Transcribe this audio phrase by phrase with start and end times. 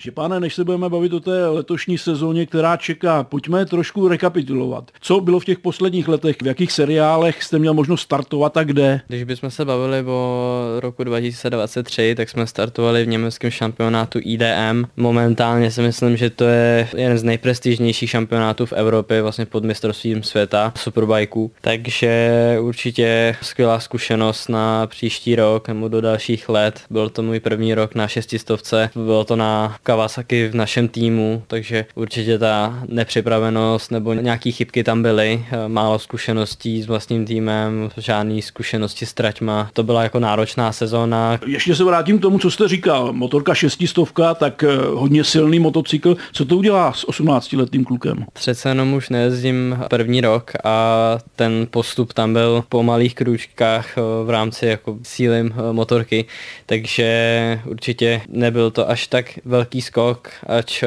[0.00, 4.90] Že pane, než se budeme bavit o té letošní sezóně, která čeká, pojďme trošku rekapitulovat.
[5.00, 9.00] Co bylo v těch posledních letech, v jakých seriálech jste měl možnost startovat a kde?
[9.08, 14.84] Když bychom se bavili o roku 2023, tak jsme startovali v německém šampionátu IDM.
[14.96, 20.22] Momentálně si myslím, že to je jeden z nejprestižnějších šampionátů v Evropě, vlastně pod mistrovstvím
[20.22, 21.50] světa superbajků.
[21.60, 26.80] Takže určitě skvělá zkušenost na příští rok nebo do dalších let.
[26.90, 31.86] Byl to můj první rok na šestistovce, bylo to na Kawasaki v našem týmu, takže
[31.94, 39.06] určitě ta nepřipravenost nebo nějaký chybky tam byly, málo zkušeností s vlastním týmem, žádný zkušenosti
[39.06, 39.70] s traťma.
[39.72, 41.38] To byla jako náročná sezóna.
[41.46, 43.12] Ještě se vrátím k tomu, co jste říkal.
[43.12, 46.16] Motorka šestistovka, tak eh, hodně silný motocykl.
[46.32, 48.24] Co to udělá s 18-letým klukem?
[48.32, 54.00] Přece jenom už nejezdím první rok a ten postup tam byl po malých krůčkách eh,
[54.24, 56.24] v rámci jako síly eh, motorky,
[56.66, 60.84] takže určitě nebyl to až tak velký skok, ač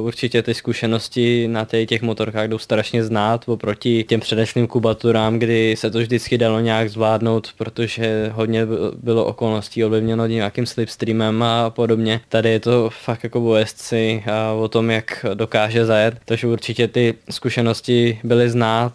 [0.00, 5.90] určitě ty zkušenosti na těch motorkách jdou strašně znát oproti těm předešlým kubaturám, kdy se
[5.90, 8.66] to vždycky dalo nějak zvládnout, protože hodně
[9.02, 12.20] bylo okolností ovlivněno nějakým slipstreamem a podobně.
[12.28, 16.88] Tady je to fakt jako o jezdci a o tom, jak dokáže zajet, takže určitě
[16.88, 18.92] ty zkušenosti byly znát,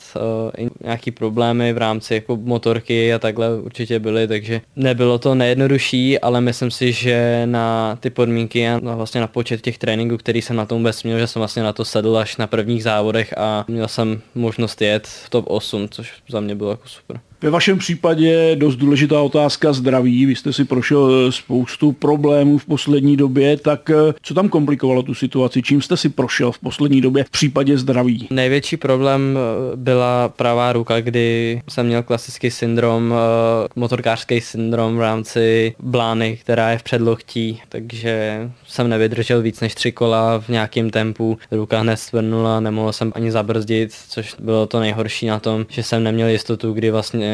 [0.57, 6.19] i nějaký problémy v rámci jako motorky a takhle určitě byly, takže nebylo to nejjednodušší,
[6.19, 10.55] ale myslím si, že na ty podmínky a vlastně na počet těch tréninků, který jsem
[10.55, 13.65] na tom vůbec měl, že jsem vlastně na to sedl až na prvních závodech a
[13.67, 17.19] měl jsem možnost jet v top 8, což za mě bylo jako super.
[17.43, 20.25] Ve vašem případě dost důležitá otázka zdraví.
[20.25, 25.13] Vy jste si prošel spoustu problémů v poslední době, tak eh, co tam komplikovalo tu
[25.13, 25.61] situaci?
[25.61, 28.27] Čím jste si prošel v poslední době v případě zdraví?
[28.31, 35.01] Největší problém eh, byla pravá ruka, kdy jsem měl klasický syndrom, eh, motorkářský syndrom v
[35.01, 40.89] rámci blány, která je v předloktí, takže jsem nevydržel víc než tři kola v nějakém
[40.89, 45.83] tempu, ruka hned svrnula, nemohl jsem ani zabrzdit, což bylo to nejhorší na tom, že
[45.83, 47.32] jsem neměl jistotu, kdy vlastně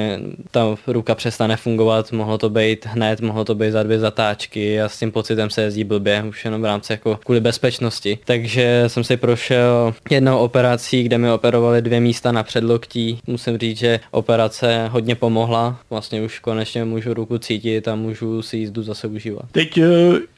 [0.52, 4.90] ta ruka přestane fungovat, mohlo to být hned, mohlo to být za dvě zatáčky a
[4.90, 8.20] s tím pocitem se jezdí blbě, už jenom v rámci jako kvůli bezpečnosti.
[8.26, 13.20] Takže jsem si prošel jednou operací, kde mi operovali dvě místa na předloktí.
[13.28, 18.58] Musím říct, že operace hodně pomohla, vlastně už konečně můžu ruku cítit a můžu si
[18.58, 19.46] jízdu zase užívat.
[19.52, 19.86] Teď eh,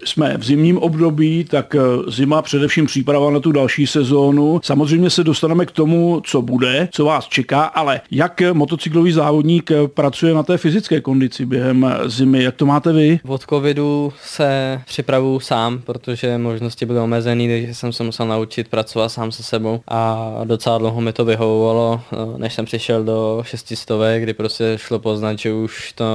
[0.06, 1.80] jsme v zimním období, tak eh,
[2.12, 4.60] zima především příprava na tu další sezónu.
[4.64, 9.72] Samozřejmě se dostaneme k tomu, co bude, co vás čeká, ale jak motocyklový závodník závodník
[9.72, 12.44] eh, pracuje na té fyzické kondici během eh, zimy.
[12.44, 13.20] Jak to máte vy?
[13.28, 19.10] Od covidu se připravuju sám, protože možnosti byly omezené, takže jsem se musel naučit pracovat
[19.10, 24.24] sám se sebou a docela dlouho mi to vyhovovalo, eh, než jsem přišel do šestistovek,
[24.24, 26.06] kdy prostě šlo poznat, že už to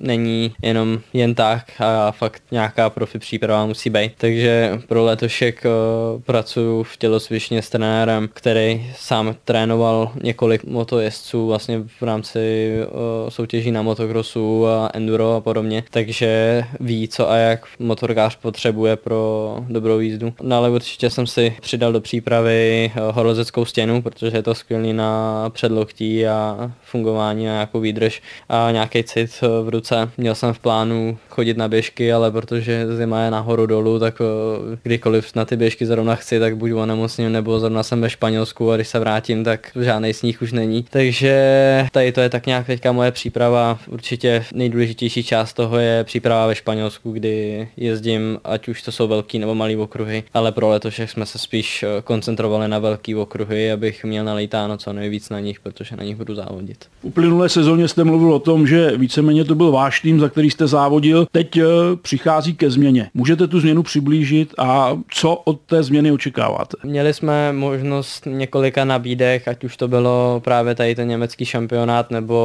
[0.00, 4.12] není jenom jen tak a fakt nějaká profi příprava musí být.
[4.16, 5.64] Takže pro letošek
[6.26, 12.61] pracuju v tělocvičně s trenérem, který sám trénoval několik motojezdců vlastně v rámci
[13.28, 19.56] soutěží na motocrossu a enduro a podobně, takže ví, co a jak motorkář potřebuje pro
[19.68, 20.32] dobrou jízdu.
[20.42, 25.44] No ale určitě jsem si přidal do přípravy horolezeckou stěnu, protože je to skvělý na
[25.50, 29.30] předloktí a fungování a nějakou výdrž a nějaký cit
[29.62, 30.10] v ruce.
[30.16, 34.18] Měl jsem v plánu chodit na běžky, ale protože zima je nahoru dolů, tak
[34.82, 38.76] kdykoliv na ty běžky zrovna chci, tak buď onemocním, nebo zrovna jsem ve Španělsku a
[38.76, 40.84] když se vrátím, tak žádný sníh už není.
[40.90, 43.78] Takže tady to je tak nějak teďka moje příprava.
[43.88, 49.38] Určitě nejdůležitější část toho je příprava ve Španělsku, kdy jezdím, ať už to jsou velký
[49.38, 54.04] nebo malý okruhy, ale pro letošek jsme se spíš eh, koncentrovali na velký okruhy, abych
[54.04, 56.84] měl nalítáno co nejvíc na nich, protože na nich budu závodit.
[57.00, 60.50] V uplynulé sezóně jste mluvil o tom, že víceméně to byl váš tým, za který
[60.50, 61.26] jste závodil.
[61.32, 61.64] Teď eh,
[62.02, 63.10] přichází ke změně.
[63.14, 66.76] Můžete tu změnu přiblížit a co od té změny očekáváte?
[66.84, 72.41] Měli jsme možnost několika nabídek, ať už to bylo právě tady ten německý šampionát nebo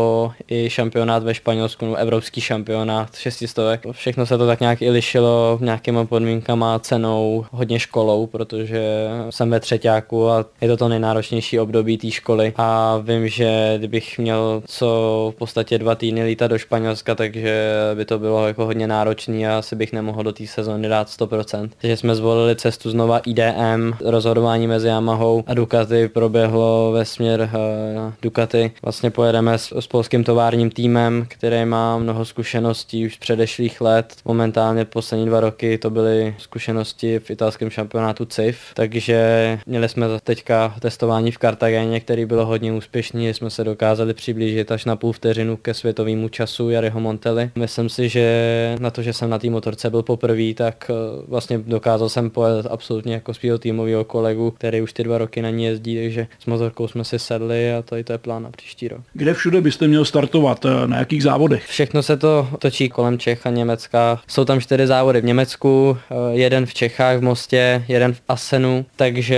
[0.47, 3.81] i šampionát ve Španělsku, nebo evropský šampionát šestistovek.
[3.91, 9.59] Všechno se to tak nějak i lišilo nějakýma podmínkama, cenou, hodně školou, protože jsem ve
[9.59, 14.87] třetíku a je to to nejnáročnější období té školy a vím, že kdybych měl co
[15.35, 17.63] v podstatě dva týdny lítat do Španělska, takže
[17.95, 21.69] by to bylo jako hodně náročný a asi bych nemohl do té sezóny dát 100%.
[21.77, 28.13] Takže jsme zvolili cestu znova IDM, rozhodování mezi Yamahou a Ducati proběhlo ve směr uh,
[28.21, 28.71] Ducati.
[28.83, 34.15] Vlastně pojedeme s s polským továrním týmem, který má mnoho zkušeností už z předešlých let.
[34.25, 40.75] Momentálně poslední dva roky to byly zkušenosti v italském šampionátu CIF, takže měli jsme teďka
[40.79, 45.57] testování v Kartagéně, který bylo hodně úspěšný, jsme se dokázali přiblížit až na půl vteřinu
[45.57, 47.51] ke světovému času Jariho Montely.
[47.55, 50.93] Myslím si, že na to, že jsem na té motorce byl poprvé, tak eh,
[51.27, 55.49] vlastně dokázal jsem pojet absolutně jako svého týmového kolegu, který už ty dva roky na
[55.49, 58.87] ní jezdí, takže s motorkou jsme si sedli a tady to je plán na příští
[58.87, 59.01] rok.
[59.13, 60.65] Kde všude byste měl startovat?
[60.65, 61.65] Eh, na jakých závodech?
[61.67, 64.19] Všechno se to točí kolem Čech a Německa.
[64.27, 68.85] Jsou tam čtyři závody v Německu, eh, jeden v Čechách v Mostě, jeden v Asenu,
[68.95, 69.37] takže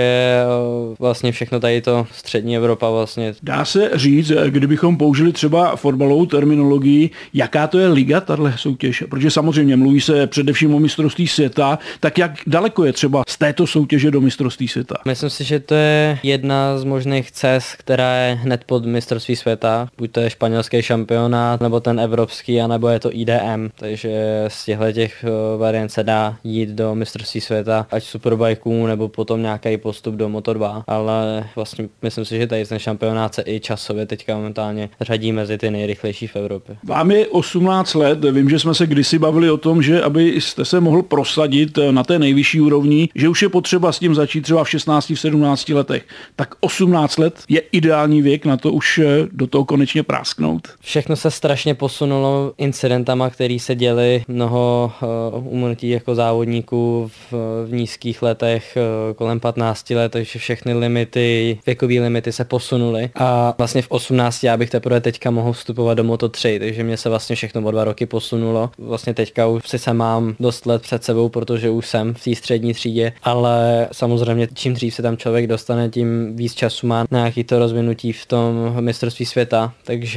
[0.98, 3.34] vlastně všechno tady to střední Evropa vlastně.
[3.42, 9.04] Dá se říct, kdybychom použili třeba fotbalovou terminologii, jaká to je liga, tahle soutěž?
[9.10, 13.66] Protože samozřejmě mluví se především o mistrovství světa, tak jak daleko je třeba z této
[13.66, 14.94] soutěže do mistrovství světa?
[15.04, 19.88] Myslím si, že to je jedna z možných cest, která je hned pod mistrovství světa.
[19.98, 23.68] Buď to je španělský šampionát, nebo ten evropský, anebo je to IDM.
[23.76, 29.08] Takže z těchto těch eh, variant se dá jít do mistrovství světa, ať superbajků, nebo
[29.08, 30.82] potom nějaký postup do Moto2.
[30.86, 35.58] Ale vlastně myslím si, že tady ten šampionát se i časově teďka momentálně řadí mezi
[35.58, 36.76] ty nejrychlejší v Evropě.
[36.84, 40.80] Vám je 18 let, vím, že jsme se kdysi bavili o tom, že abyste se
[40.80, 44.70] mohl prosadit na té nejvyšší úrovni, že už je potřeba s tím začít třeba v
[44.70, 46.04] 16, v 17 letech.
[46.36, 50.68] Tak 18 let je ideální věk na to už eh, do toho konečně prásknout.
[50.80, 54.92] Všechno se strašně posunulo incidentama, které se děly, mnoho
[55.32, 57.32] uh, umrtí jako závodníků v,
[57.66, 63.10] v nízkých letech, uh, kolem 15 let, takže všechny limity, věkové limity se posunuly.
[63.14, 67.08] A vlastně v 18 já bych teprve teďka mohl vstupovat do Moto3, takže mě se
[67.08, 68.70] vlastně všechno o dva roky posunulo.
[68.78, 72.34] Vlastně teďka už si se mám dost let před sebou, protože už jsem v té
[72.34, 77.18] střední třídě, ale samozřejmě čím dřív se tam člověk dostane, tím víc času má na
[77.18, 80.09] nějaký to rozvinutí v tom mistrovství světa, takže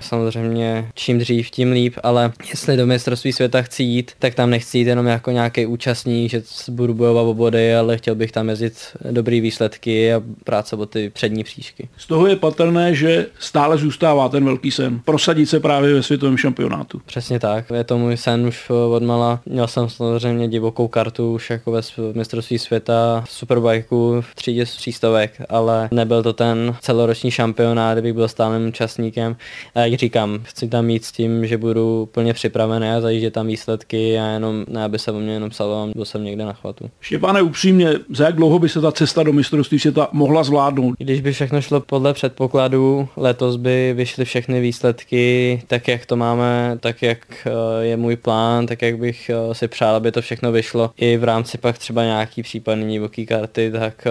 [0.00, 4.78] samozřejmě čím dřív, tím líp, ale jestli do mistrovství světa chci jít, tak tam nechci
[4.78, 8.74] jít jenom jako nějaký účastník, že budu bojovat o body, ale chtěl bych tam jezdit
[9.10, 11.88] dobrý výsledky a práce o ty přední příšky.
[11.98, 15.00] Z toho je patrné, že stále zůstává ten velký sen.
[15.04, 17.00] Prosadit se právě ve světovém šampionátu.
[17.06, 17.64] Přesně tak.
[17.74, 19.40] Je to můj sen už odmala.
[19.46, 21.80] Měl jsem samozřejmě divokou kartu už jako ve
[22.14, 28.68] mistrovství světa superbajku v třídě třístovek, ale nebyl to ten celoroční šampionát, kdybych byl stálým
[28.68, 29.25] účastníkem.
[29.74, 33.46] A jak říkám, chci tam mít s tím, že budu plně připravený a zajíždět tam
[33.46, 36.90] výsledky a jenom, ne aby se o mě jenom psalo, byl jsem někde na chvatu.
[37.00, 40.94] Štěpáne, upřímně, za jak dlouho by se ta cesta do mistrovství světa mohla zvládnout?
[40.98, 46.78] Když by všechno šlo podle předpokladů, letos by vyšly všechny výsledky tak, jak to máme,
[46.80, 50.52] tak, jak eh, je můj plán, tak, jak bych eh, si přál, aby to všechno
[50.52, 50.90] vyšlo.
[50.96, 54.10] I v rámci pak třeba nějaký případný divoký karty, tak eh,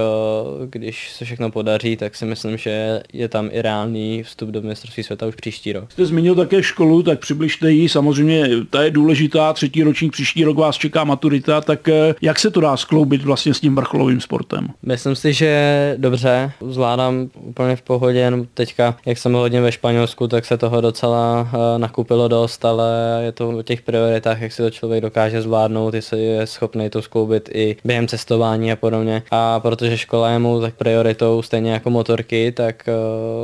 [0.66, 5.04] když se všechno podaří, tak si myslím, že je tam i reálný vstup do mistrovství
[5.06, 5.92] světa už příští rok.
[5.92, 10.58] Jste zmínil také školu, tak přibližte ji, samozřejmě ta je důležitá, třetí ročník, příští rok
[10.58, 11.90] vás čeká maturita, tak
[12.22, 14.68] jak se to dá skloubit vlastně s tím vrcholovým sportem?
[14.84, 20.28] Myslím si, že dobře, zvládám úplně v pohodě, jenom teďka, jak jsem hodně ve Španělsku,
[20.28, 24.70] tak se toho docela nakupilo dost, ale je to o těch prioritách, jak si to
[24.70, 29.24] člověk dokáže zvládnout, jestli je schopný to skloubit i během cestování a podobně.
[29.32, 32.90] A protože škola je mou tak prioritou, stejně jako motorky, tak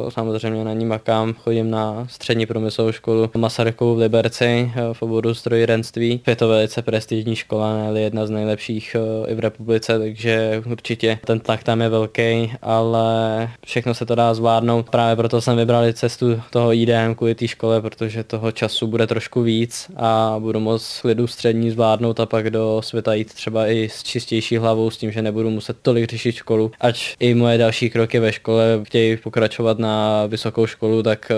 [0.04, 5.02] uh, samozřejmě na ní makám, chodím na střední průmyslovou školu Masarykovu v Liberci uh, v
[5.02, 6.22] oboru strojírenství.
[6.28, 11.20] Je to velice prestižní škola, ne jedna z nejlepších uh, i v republice, takže určitě
[11.26, 14.90] ten tlak tam je velký, ale všechno se to dá zvládnout.
[14.90, 19.42] Právě proto jsem vybral cestu toho IDM kvůli té škole, protože toho času bude trošku
[19.42, 24.04] víc a budu moc lidu střední zvládnout a pak do světa jít třeba i s
[24.04, 26.72] čistější hlavou s tím, že nebudu muset tolik řešit školu.
[26.80, 31.38] Ať i moje další kroky ve škole chtějí pokračovat na vysokou školu, tak uh,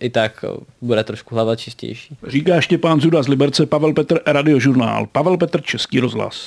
[0.00, 0.44] i tak
[0.80, 2.16] bude trošku hlava čistější.
[2.26, 5.06] Říká Štěpán Zuda z Liberce, Pavel Petr, Radiožurnál.
[5.06, 6.46] Pavel Petr, Český rozhlas.